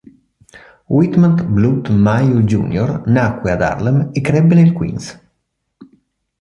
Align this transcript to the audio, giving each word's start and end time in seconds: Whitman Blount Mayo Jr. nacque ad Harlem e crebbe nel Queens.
Whitman 0.89 1.35
Blount 1.53 1.91
Mayo 1.91 2.41
Jr. 2.41 3.03
nacque 3.05 3.51
ad 3.51 3.61
Harlem 3.61 4.09
e 4.13 4.21
crebbe 4.21 4.55
nel 4.55 4.73
Queens. 4.73 5.19